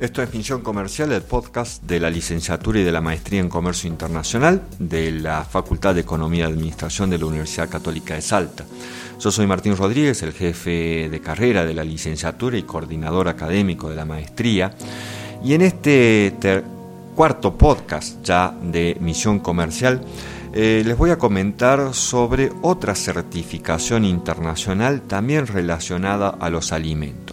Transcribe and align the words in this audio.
Esto 0.00 0.22
es 0.22 0.32
Misión 0.32 0.62
Comercial, 0.62 1.12
el 1.12 1.20
podcast 1.20 1.82
de 1.82 2.00
la 2.00 2.08
licenciatura 2.08 2.80
y 2.80 2.84
de 2.84 2.90
la 2.90 3.02
maestría 3.02 3.38
en 3.38 3.50
Comercio 3.50 3.86
Internacional 3.86 4.62
de 4.78 5.10
la 5.12 5.44
Facultad 5.44 5.94
de 5.94 6.00
Economía 6.00 6.44
y 6.44 6.50
Administración 6.50 7.10
de 7.10 7.18
la 7.18 7.26
Universidad 7.26 7.68
Católica 7.68 8.14
de 8.14 8.22
Salta. 8.22 8.64
Yo 9.20 9.30
soy 9.30 9.46
Martín 9.46 9.76
Rodríguez, 9.76 10.22
el 10.22 10.32
jefe 10.32 11.10
de 11.10 11.20
carrera 11.20 11.66
de 11.66 11.74
la 11.74 11.84
licenciatura 11.84 12.56
y 12.56 12.62
coordinador 12.62 13.28
académico 13.28 13.90
de 13.90 13.96
la 13.96 14.06
maestría. 14.06 14.74
Y 15.44 15.52
en 15.52 15.60
este 15.60 16.32
cuarto 17.14 17.58
podcast 17.58 18.24
ya 18.24 18.54
de 18.62 18.96
Misión 19.00 19.40
Comercial, 19.40 20.00
eh, 20.54 20.82
les 20.82 20.96
voy 20.96 21.10
a 21.10 21.18
comentar 21.18 21.92
sobre 21.92 22.50
otra 22.62 22.94
certificación 22.94 24.06
internacional 24.06 25.02
también 25.02 25.46
relacionada 25.46 26.30
a 26.30 26.48
los 26.48 26.72
alimentos. 26.72 27.29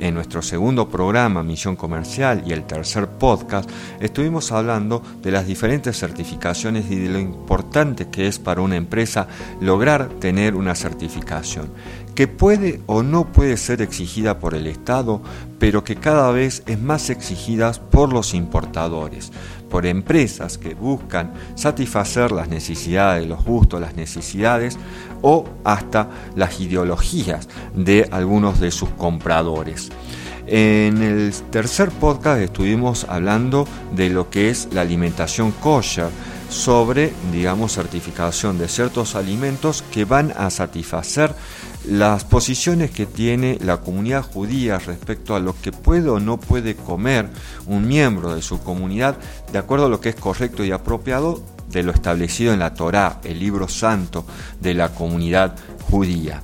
En 0.00 0.14
nuestro 0.14 0.40
segundo 0.40 0.88
programa, 0.88 1.42
Misión 1.42 1.76
Comercial, 1.76 2.42
y 2.46 2.52
el 2.52 2.64
tercer 2.64 3.06
podcast, 3.06 3.68
estuvimos 4.00 4.50
hablando 4.50 5.02
de 5.20 5.30
las 5.30 5.46
diferentes 5.46 5.98
certificaciones 5.98 6.90
y 6.90 6.96
de 6.96 7.10
lo 7.10 7.18
importante 7.18 8.08
que 8.08 8.26
es 8.26 8.38
para 8.38 8.62
una 8.62 8.76
empresa 8.76 9.28
lograr 9.60 10.08
tener 10.18 10.54
una 10.54 10.74
certificación, 10.74 11.70
que 12.14 12.28
puede 12.28 12.80
o 12.86 13.02
no 13.02 13.30
puede 13.30 13.58
ser 13.58 13.82
exigida 13.82 14.38
por 14.38 14.54
el 14.54 14.68
Estado, 14.68 15.20
pero 15.58 15.84
que 15.84 15.96
cada 15.96 16.30
vez 16.30 16.62
es 16.64 16.80
más 16.80 17.10
exigida 17.10 17.70
por 17.70 18.10
los 18.10 18.32
importadores 18.32 19.30
por 19.70 19.86
empresas 19.86 20.58
que 20.58 20.74
buscan 20.74 21.32
satisfacer 21.54 22.32
las 22.32 22.48
necesidades, 22.48 23.26
los 23.26 23.42
gustos, 23.44 23.80
las 23.80 23.94
necesidades 23.94 24.76
o 25.22 25.46
hasta 25.64 26.10
las 26.34 26.60
ideologías 26.60 27.48
de 27.74 28.08
algunos 28.10 28.60
de 28.60 28.72
sus 28.72 28.90
compradores. 28.90 29.89
En 30.46 31.02
el 31.02 31.32
tercer 31.50 31.90
podcast 31.90 32.40
estuvimos 32.40 33.04
hablando 33.08 33.68
de 33.94 34.10
lo 34.10 34.30
que 34.30 34.50
es 34.50 34.68
la 34.72 34.80
alimentación 34.80 35.52
kosher, 35.52 36.08
sobre, 36.50 37.12
digamos, 37.32 37.74
certificación 37.74 38.58
de 38.58 38.68
ciertos 38.68 39.14
alimentos 39.14 39.84
que 39.92 40.04
van 40.04 40.32
a 40.36 40.50
satisfacer 40.50 41.32
las 41.88 42.24
posiciones 42.24 42.90
que 42.90 43.06
tiene 43.06 43.58
la 43.62 43.78
comunidad 43.78 44.22
judía 44.22 44.78
respecto 44.78 45.34
a 45.34 45.40
lo 45.40 45.54
que 45.60 45.72
puede 45.72 46.10
o 46.10 46.20
no 46.20 46.38
puede 46.38 46.74
comer 46.74 47.30
un 47.66 47.86
miembro 47.86 48.34
de 48.34 48.42
su 48.42 48.60
comunidad 48.62 49.16
de 49.52 49.58
acuerdo 49.58 49.86
a 49.86 49.88
lo 49.88 50.00
que 50.00 50.10
es 50.10 50.16
correcto 50.16 50.64
y 50.64 50.72
apropiado 50.72 51.42
de 51.70 51.84
lo 51.84 51.92
establecido 51.92 52.52
en 52.52 52.58
la 52.58 52.74
Torá, 52.74 53.20
el 53.24 53.38
libro 53.38 53.68
santo 53.68 54.26
de 54.60 54.74
la 54.74 54.90
comunidad 54.90 55.54
judía. 55.88 56.42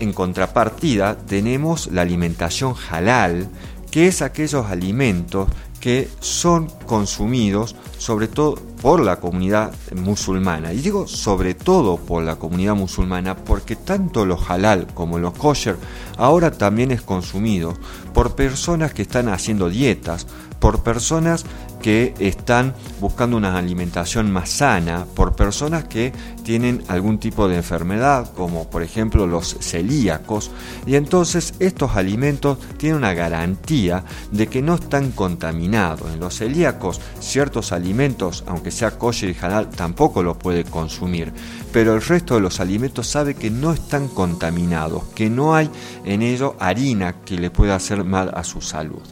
En 0.00 0.12
contrapartida 0.12 1.16
tenemos 1.16 1.88
la 1.88 2.02
alimentación 2.02 2.74
halal, 2.90 3.48
que 3.90 4.06
es 4.06 4.22
aquellos 4.22 4.66
alimentos 4.66 5.48
que 5.80 6.08
son 6.20 6.68
consumidos 6.86 7.76
sobre 7.98 8.28
todo 8.28 8.56
por 8.80 9.00
la 9.00 9.16
comunidad 9.16 9.72
musulmana. 9.94 10.72
Y 10.72 10.78
digo 10.78 11.06
sobre 11.06 11.54
todo 11.54 11.96
por 11.96 12.22
la 12.22 12.36
comunidad 12.36 12.74
musulmana 12.74 13.36
porque 13.36 13.76
tanto 13.76 14.24
lo 14.24 14.38
halal 14.40 14.86
como 14.94 15.18
lo 15.18 15.32
kosher 15.32 15.76
ahora 16.16 16.50
también 16.50 16.90
es 16.90 17.02
consumido 17.02 17.74
por 18.12 18.34
personas 18.34 18.92
que 18.92 19.02
están 19.02 19.28
haciendo 19.28 19.68
dietas, 19.68 20.26
por 20.58 20.82
personas 20.82 21.44
que 21.80 22.14
están 22.18 22.74
buscando 23.00 23.36
una 23.36 23.56
alimentación 23.56 24.30
más 24.32 24.50
sana, 24.50 25.06
por 25.14 25.36
personas 25.36 25.84
que 25.84 26.12
tienen 26.42 26.82
algún 26.88 27.18
tipo 27.18 27.46
de 27.46 27.56
enfermedad, 27.56 28.32
como 28.34 28.68
por 28.68 28.82
ejemplo 28.82 29.26
los 29.26 29.56
celíacos, 29.60 30.50
y 30.86 30.96
entonces 30.96 31.54
estos 31.60 31.96
alimentos 31.96 32.58
tienen 32.78 32.98
una 32.98 33.14
garantía 33.14 34.04
de 34.32 34.48
que 34.48 34.62
no 34.62 34.74
están 34.74 35.12
contaminados. 35.12 35.67
En 35.68 36.18
los 36.18 36.38
celíacos 36.38 36.98
ciertos 37.20 37.72
alimentos, 37.72 38.42
aunque 38.46 38.70
sea 38.70 38.92
kosher 38.92 39.28
y 39.28 39.36
halal, 39.38 39.68
tampoco 39.68 40.22
los 40.22 40.38
puede 40.38 40.64
consumir, 40.64 41.30
pero 41.72 41.94
el 41.94 42.00
resto 42.00 42.34
de 42.34 42.40
los 42.40 42.58
alimentos 42.60 43.06
sabe 43.06 43.34
que 43.34 43.50
no 43.50 43.74
están 43.74 44.08
contaminados, 44.08 45.04
que 45.14 45.28
no 45.28 45.54
hay 45.54 45.68
en 46.06 46.22
ello 46.22 46.56
harina 46.58 47.16
que 47.22 47.36
le 47.36 47.50
pueda 47.50 47.74
hacer 47.74 48.02
mal 48.02 48.32
a 48.34 48.44
su 48.44 48.62
salud. 48.62 49.02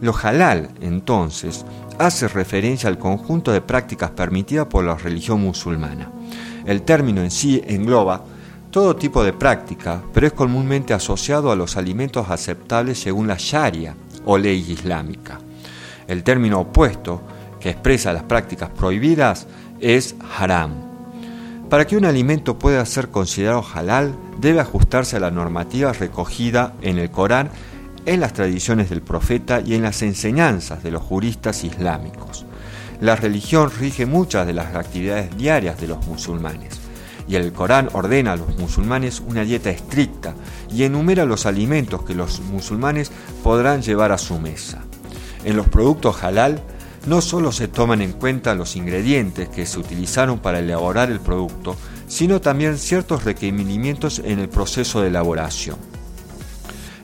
Lo 0.00 0.12
halal, 0.20 0.70
entonces, 0.80 1.64
hace 1.98 2.26
referencia 2.26 2.88
al 2.88 2.98
conjunto 2.98 3.52
de 3.52 3.60
prácticas 3.60 4.10
permitidas 4.10 4.66
por 4.66 4.84
la 4.84 4.96
religión 4.96 5.40
musulmana. 5.40 6.10
El 6.66 6.82
término 6.82 7.22
en 7.22 7.30
sí 7.30 7.62
engloba 7.64 8.24
todo 8.72 8.96
tipo 8.96 9.22
de 9.22 9.32
práctica, 9.32 10.02
pero 10.12 10.26
es 10.26 10.32
comúnmente 10.32 10.94
asociado 10.94 11.52
a 11.52 11.56
los 11.56 11.76
alimentos 11.76 12.28
aceptables 12.28 12.98
según 12.98 13.28
la 13.28 13.36
Sharia 13.38 13.94
o 14.24 14.36
ley 14.36 14.64
islámica. 14.68 15.38
El 16.10 16.24
término 16.24 16.58
opuesto, 16.58 17.22
que 17.60 17.70
expresa 17.70 18.12
las 18.12 18.24
prácticas 18.24 18.68
prohibidas, 18.70 19.46
es 19.78 20.16
haram. 20.36 20.72
Para 21.68 21.86
que 21.86 21.96
un 21.96 22.04
alimento 22.04 22.58
pueda 22.58 22.84
ser 22.84 23.10
considerado 23.10 23.64
halal, 23.74 24.16
debe 24.40 24.58
ajustarse 24.58 25.18
a 25.18 25.20
la 25.20 25.30
normativa 25.30 25.92
recogida 25.92 26.74
en 26.82 26.98
el 26.98 27.12
Corán 27.12 27.50
en 28.06 28.18
las 28.18 28.32
tradiciones 28.32 28.90
del 28.90 29.02
profeta 29.02 29.60
y 29.64 29.74
en 29.74 29.82
las 29.82 30.02
enseñanzas 30.02 30.82
de 30.82 30.90
los 30.90 31.00
juristas 31.00 31.62
islámicos. 31.62 32.44
La 33.00 33.14
religión 33.14 33.70
rige 33.78 34.04
muchas 34.04 34.48
de 34.48 34.54
las 34.54 34.74
actividades 34.74 35.36
diarias 35.36 35.80
de 35.80 35.86
los 35.86 36.04
musulmanes 36.08 36.80
y 37.28 37.36
el 37.36 37.52
Corán 37.52 37.88
ordena 37.92 38.32
a 38.32 38.36
los 38.36 38.58
musulmanes 38.58 39.20
una 39.20 39.44
dieta 39.44 39.70
estricta 39.70 40.34
y 40.72 40.82
enumera 40.82 41.24
los 41.24 41.46
alimentos 41.46 42.02
que 42.02 42.16
los 42.16 42.40
musulmanes 42.40 43.12
podrán 43.44 43.82
llevar 43.82 44.10
a 44.10 44.18
su 44.18 44.40
mesa. 44.40 44.82
En 45.44 45.56
los 45.56 45.68
productos 45.68 46.22
halal 46.22 46.62
no 47.06 47.20
solo 47.20 47.50
se 47.52 47.68
toman 47.68 48.02
en 48.02 48.12
cuenta 48.12 48.54
los 48.54 48.76
ingredientes 48.76 49.48
que 49.48 49.66
se 49.66 49.78
utilizaron 49.78 50.38
para 50.38 50.58
elaborar 50.58 51.10
el 51.10 51.20
producto, 51.20 51.76
sino 52.08 52.40
también 52.40 52.76
ciertos 52.76 53.24
requerimientos 53.24 54.20
en 54.24 54.38
el 54.38 54.48
proceso 54.48 55.00
de 55.00 55.08
elaboración. 55.08 55.76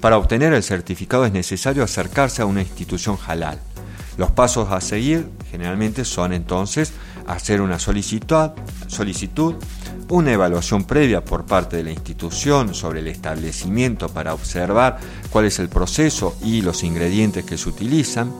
Para 0.00 0.16
obtener 0.16 0.52
el 0.52 0.62
certificado 0.62 1.26
es 1.26 1.32
necesario 1.32 1.82
acercarse 1.82 2.42
a 2.42 2.46
una 2.46 2.62
institución 2.62 3.18
halal. 3.26 3.60
Los 4.16 4.30
pasos 4.30 4.70
a 4.70 4.80
seguir 4.80 5.26
generalmente 5.50 6.04
son 6.04 6.32
entonces 6.32 6.92
hacer 7.26 7.60
una 7.60 7.78
solicitud, 7.78 8.50
solicitud, 8.86 9.54
una 10.10 10.32
evaluación 10.32 10.84
previa 10.84 11.24
por 11.24 11.46
parte 11.46 11.76
de 11.76 11.84
la 11.84 11.92
institución 11.92 12.74
sobre 12.74 13.00
el 13.00 13.08
establecimiento 13.08 14.08
para 14.08 14.34
observar 14.34 14.98
cuál 15.30 15.46
es 15.46 15.58
el 15.58 15.68
proceso 15.68 16.36
y 16.42 16.62
los 16.62 16.82
ingredientes 16.82 17.44
que 17.44 17.56
se 17.56 17.68
utilizan, 17.68 18.32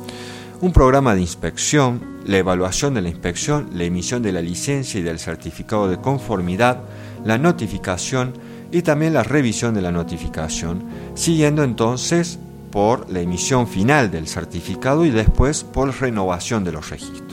un 0.60 0.72
programa 0.72 1.14
de 1.14 1.22
inspección, 1.22 2.20
la 2.26 2.38
evaluación 2.38 2.92
de 2.94 3.02
la 3.02 3.08
inspección, 3.08 3.70
la 3.72 3.84
emisión 3.84 4.22
de 4.22 4.32
la 4.32 4.42
licencia 4.42 5.00
y 5.00 5.02
del 5.02 5.18
certificado 5.18 5.88
de 5.88 5.98
conformidad, 5.98 6.82
la 7.24 7.38
notificación, 7.38 8.34
y 8.72 8.82
también 8.82 9.14
la 9.14 9.22
revisión 9.22 9.74
de 9.74 9.82
la 9.82 9.90
notificación, 9.90 10.84
siguiendo 11.14 11.64
entonces 11.64 12.38
por 12.70 13.10
la 13.10 13.20
emisión 13.20 13.66
final 13.66 14.10
del 14.10 14.28
certificado 14.28 15.04
y 15.04 15.10
después 15.10 15.64
por 15.64 15.92
renovación 16.00 16.62
de 16.62 16.72
los 16.72 16.88
registros. 16.88 17.29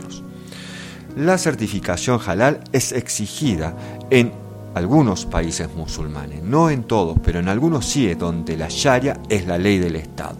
La 1.18 1.40
certificación 1.40 2.20
halal 2.24 2.60
es 2.72 2.92
exigida 2.92 3.76
en 4.12 4.32
algunos 4.76 5.26
países 5.26 5.68
musulmanes, 5.76 6.44
no 6.44 6.70
en 6.70 6.84
todos, 6.84 7.18
pero 7.24 7.40
en 7.40 7.50
algunos 7.50 7.88
sí, 7.88 8.14
donde 8.14 8.56
la 8.56 8.68
Sharia 8.70 9.20
es 9.28 9.48
la 9.48 9.58
ley 9.58 9.80
del 9.80 9.96
Estado. 9.96 10.38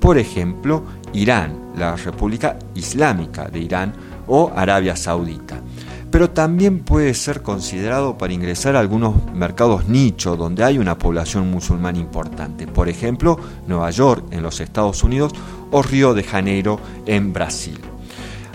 Por 0.00 0.18
ejemplo, 0.18 0.82
Irán, 1.12 1.70
la 1.78 1.94
República 1.94 2.58
Islámica 2.74 3.44
de 3.44 3.60
Irán 3.60 3.92
o 4.26 4.50
Arabia 4.54 4.96
Saudita 4.96 5.62
pero 6.10 6.30
también 6.30 6.80
puede 6.80 7.12
ser 7.14 7.42
considerado 7.42 8.16
para 8.16 8.32
ingresar 8.32 8.76
a 8.76 8.80
algunos 8.80 9.30
mercados 9.34 9.86
nicho 9.88 10.36
donde 10.36 10.64
hay 10.64 10.78
una 10.78 10.96
población 10.96 11.50
musulmana 11.50 11.98
importante, 11.98 12.66
por 12.66 12.88
ejemplo 12.88 13.38
Nueva 13.66 13.90
York 13.90 14.24
en 14.30 14.42
los 14.42 14.60
Estados 14.60 15.02
Unidos 15.02 15.32
o 15.70 15.82
Río 15.82 16.14
de 16.14 16.22
Janeiro 16.22 16.80
en 17.04 17.32
Brasil. 17.32 17.78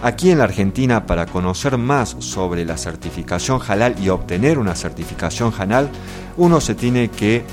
Aquí 0.04 0.32
en 0.32 0.40
la 0.40 0.46
Argentina, 0.46 1.06
para 1.06 1.28
conocer 1.28 1.78
más 1.78 2.16
sobre 2.20 2.66
la 2.66 2.78
certificación 2.78 3.62
halal 3.68 3.96
y 4.02 4.10
obtener 4.10 4.58
una 4.58 4.76
certificación 4.76 5.54
halal, 5.58 5.90
uno 6.38 6.60
se 6.60 6.74
tiene 6.74 7.10
que 7.10 7.44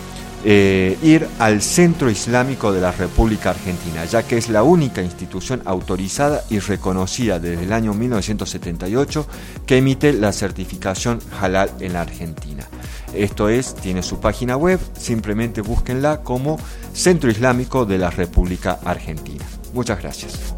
eh, 0.45 0.97
ir 1.03 1.29
al 1.41 1.61
Centro 1.61 2.09
Islámico 2.09 2.73
de 2.73 2.81
la 2.81 2.93
República 2.93 3.51
Argentina, 3.51 4.05
ya 4.07 4.23
que 4.23 4.39
es 4.39 4.49
la 4.49 4.63
única 4.63 5.03
institución 5.03 5.61
autorizada 5.67 6.43
y 6.49 6.59
reconocida 6.61 7.39
desde 7.39 7.65
el 7.65 7.73
año 7.73 7.93
1978 7.93 9.27
que 9.67 9.79
emite 9.79 10.15
la 10.15 10.33
certificación 10.33 11.19
halal 11.41 11.71
en 11.81 11.93
la 11.93 12.01
Argentina. 12.01 12.65
Esto 13.13 13.51
es, 13.51 13.75
tiene 13.75 14.03
su 14.03 14.21
página 14.21 14.57
web, 14.57 14.81
simplemente 14.97 15.61
búsquenla 15.61 16.23
como 16.23 16.59
Centro 16.95 17.31
Islámico 17.31 17.85
de 17.85 17.99
la 17.99 18.11
República 18.11 18.79
Argentina. 18.85 19.45
Muchas 19.75 20.01
gracias. 20.01 20.55